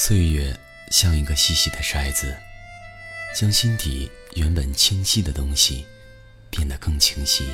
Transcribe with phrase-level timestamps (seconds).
[0.00, 0.56] 岁月
[0.92, 2.38] 像一个细细的筛子，
[3.34, 5.84] 将心底原本清晰的东西
[6.50, 7.52] 变得更清晰，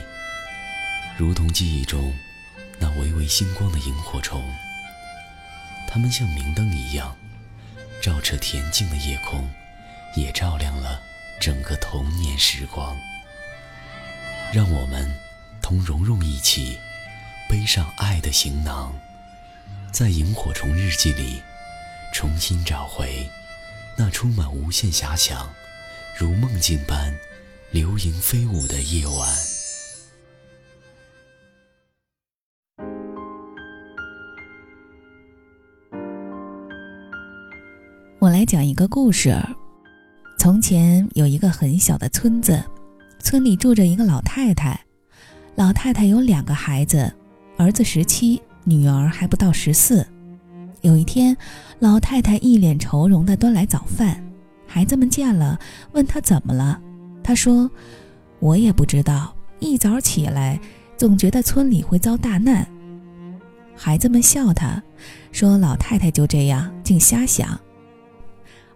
[1.17, 2.15] 如同记忆中
[2.79, 4.45] 那微微星光的萤火虫。
[5.89, 7.17] 它们像明灯一样，
[8.03, 9.49] 照彻恬静的夜空，
[10.15, 11.01] 也照亮了
[11.41, 12.95] 整个童年时光。
[14.53, 15.11] 让我们
[15.63, 16.79] 同蓉蓉一起
[17.49, 18.95] 背上爱的行囊，
[19.91, 21.43] 在萤火虫日记里。
[22.25, 23.29] 重新找回
[23.99, 25.47] 那充满无限遐想、
[26.19, 27.15] 如梦境般
[27.71, 29.15] 流萤飞舞的夜晚。
[38.19, 39.39] 我来讲一个故事。
[40.39, 42.65] 从前有一个很小的村子，
[43.21, 44.81] 村里住着一个老太太。
[45.57, 47.15] 老太太有两个孩子，
[47.59, 50.09] 儿子十七，女儿还不到十四。
[50.85, 51.35] 有一天，
[51.79, 54.23] 老太太一脸愁容地端来早饭，
[54.67, 55.59] 孩子们见了，
[55.93, 56.79] 问她怎么了。
[57.23, 57.71] 她说
[58.39, 60.61] ：“我也不知道，一早起来，
[60.95, 62.69] 总觉得村里会遭大难。”
[63.75, 64.83] 孩子们笑她，
[65.33, 67.59] 说：“老太太就这样，净瞎想。”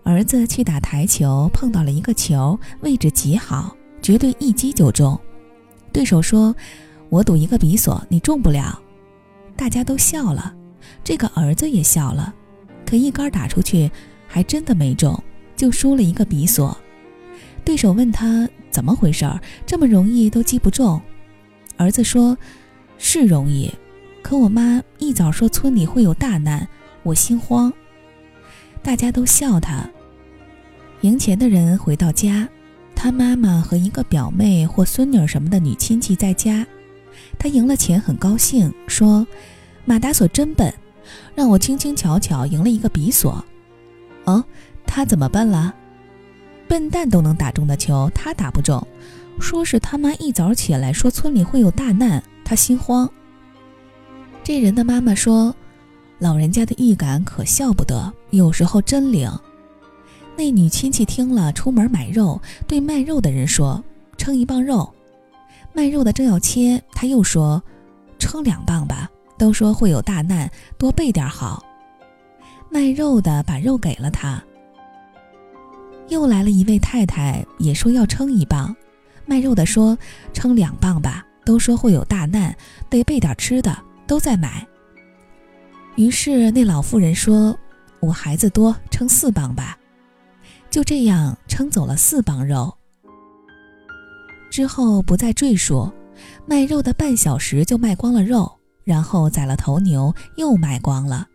[0.02, 5.20] 儿子去打台球，碰到了一个球，位置极好，绝对一击就中。
[5.92, 6.56] 对手说
[7.10, 8.80] ：“我赌一个比索，你中不了。”
[9.54, 10.54] 大家都笑了。
[11.04, 12.34] 这个儿子也笑了，
[12.84, 13.90] 可一杆打出去，
[14.26, 15.22] 还真的没中，
[15.56, 16.76] 就输了一个比索。
[17.64, 21.00] 对手问他怎么回事儿，这么容易都击不中。
[21.76, 22.36] 儿子说
[22.98, 23.72] ：“是容易，
[24.22, 26.66] 可我妈一早说村里会有大难，
[27.02, 27.72] 我心慌。”
[28.82, 29.88] 大家都笑他。
[31.02, 32.48] 赢钱的人回到家，
[32.94, 36.66] 他妈妈和一个表妹或孙女什么的女亲戚在家。
[37.38, 39.26] 他赢了钱，很高兴，说。
[39.88, 40.70] 马达索真笨，
[41.34, 43.42] 让我轻轻巧巧赢了一个比索。
[44.26, 44.44] 哦，
[44.86, 45.74] 他怎么笨了？
[46.68, 48.86] 笨蛋都能打中的球，他打不中。
[49.40, 53.08] 说是他妈一早起来说村里会有大难，他心慌。
[54.44, 55.56] 这人的妈妈说，
[56.18, 59.30] 老人家的预感可笑不得，有时候真灵。
[60.36, 63.82] 那女亲戚听了，出门买肉，对卖肉的人说
[64.18, 64.92] ：“称一磅肉。”
[65.72, 67.62] 卖肉的正要切，他又说
[68.20, 71.64] ：“称两磅吧。”都说会有大难，多备点好。
[72.68, 74.42] 卖肉的把肉给了他。
[76.08, 78.74] 又来了一位太太，也说要称一磅。
[79.24, 79.96] 卖肉的说
[80.32, 82.54] 称两磅吧，都说会有大难，
[82.90, 83.76] 得备点吃的，
[84.06, 84.66] 都在买。
[85.96, 87.56] 于是那老妇人说
[88.00, 89.78] ：“我孩子多，称四磅吧。”
[90.70, 92.74] 就这样称走了四磅肉。
[94.50, 95.90] 之后不再赘述，
[96.46, 98.57] 卖肉的半小时就卖光了肉。
[98.88, 101.28] 然后宰了头牛，又卖光了。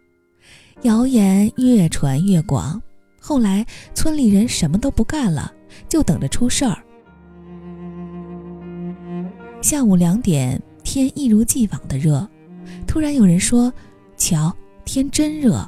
[0.81, 2.81] 谣言越传越广，
[3.21, 5.53] 后来村里人什么都不干了，
[5.87, 6.75] 就等着出事儿。
[9.61, 12.27] 下午两点，天一如既往的热。
[12.87, 13.71] 突然有人说
[14.17, 14.51] ：“瞧，
[14.83, 15.63] 天真热。”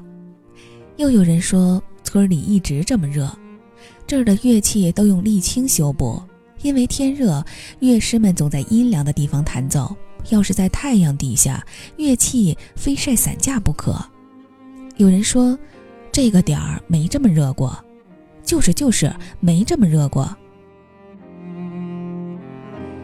[0.97, 3.29] 又有人说：“村里一直这么热，
[4.07, 6.19] 这儿的乐器都用沥青修补，
[6.63, 7.45] 因为天热，
[7.79, 9.95] 乐师们总在阴凉的地方弹奏。”
[10.29, 11.65] 要是在太阳底下，
[11.97, 13.97] 乐器非晒散架不可。
[14.97, 15.57] 有人说，
[16.11, 17.77] 这个点儿没这么热过，
[18.43, 20.35] 就是就是没这么热过。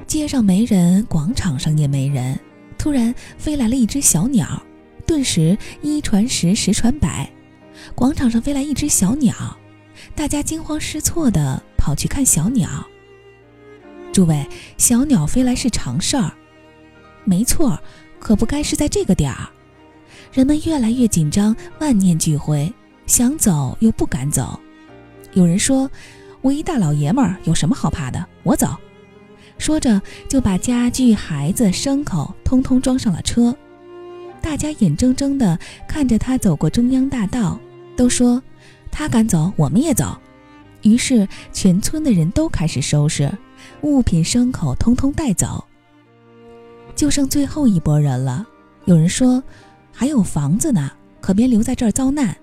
[0.08, 2.40] 街上没人，广场上也没人。
[2.78, 4.62] 突然飞来了一只小鸟，
[5.06, 7.30] 顿时一传十，十传百。
[7.96, 9.34] 广场上飞来一只小鸟，
[10.16, 12.70] 大家惊慌失措地跑去看小鸟。
[14.12, 16.34] 诸位，小鸟飞来是常事儿。
[17.24, 17.80] 没错，
[18.20, 19.50] 可不该是在这个点儿。
[20.32, 22.72] 人们越来越紧张，万念俱灰，
[23.06, 24.60] 想走又不敢走。
[25.34, 25.90] 有人说
[26.42, 28.26] ：“我一大老爷们儿，有什么好怕的？
[28.44, 28.76] 我走。”
[29.58, 33.56] 说着就把家具、孩子、牲口通通装上了车。
[34.42, 37.60] 大家眼睁睁地看着他走过中央大道，
[37.96, 38.42] 都说
[38.90, 40.18] ：“他敢走，我们也走。”
[40.82, 43.32] 于是全村的人都开始收拾
[43.82, 45.64] 物品、牲口，通通带走。
[47.02, 48.46] 就剩最后一拨人了。
[48.86, 49.42] 有人说，
[49.92, 52.38] 还有房子呢，可别留在这儿遭难。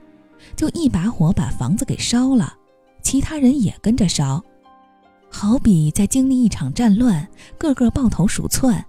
[0.56, 2.56] 就一把火把房子给烧了，
[3.00, 4.44] 其他人也跟着烧，
[5.30, 8.84] 好比在经历一场战乱，个个抱头鼠窜。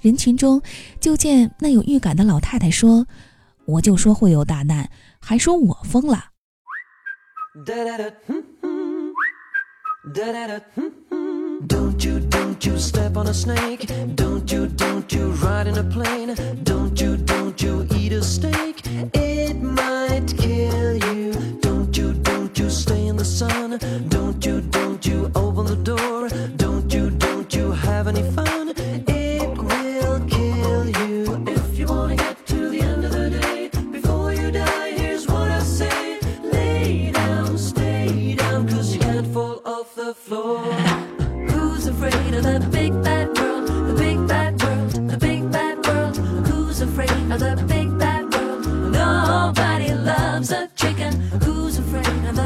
[0.00, 0.60] 人群中，
[0.98, 3.06] 就见那有预感的老太太说
[3.66, 4.90] ：“我就说会有大难，
[5.20, 6.30] 还说我疯了。”
[10.12, 10.89] Don't you,
[12.60, 13.90] don't you step on a snake.
[14.16, 16.34] Don't you, don't you ride in a plane.
[16.62, 18.82] Don't you, don't you eat a steak.
[19.14, 20.79] It might kill.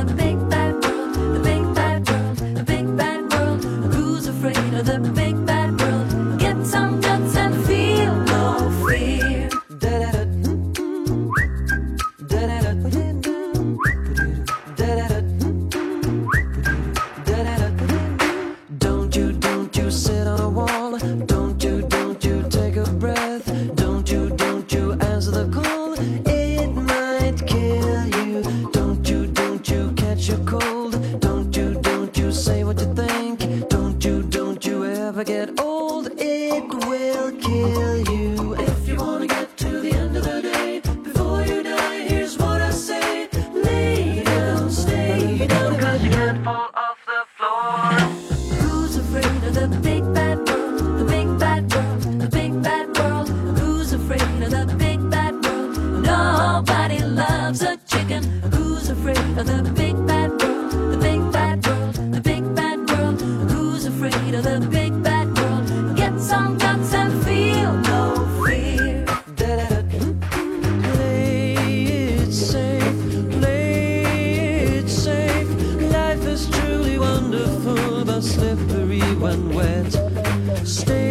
[0.03, 0.34] the big
[59.39, 60.71] of the big bad world?
[60.93, 63.21] The big bad world, the big bad world.
[63.51, 65.97] Who's afraid of the big bad world?
[65.97, 68.03] Get some guts and feel no
[68.45, 69.05] fear.
[70.95, 71.55] Play
[71.87, 74.05] it safe, play
[74.79, 75.49] it safe.
[75.93, 79.93] Life is truly wonderful, but slippery when wet.
[80.65, 81.04] Stay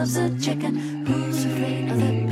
[0.00, 0.76] loves a chicken?
[1.04, 2.29] Who's afraid of the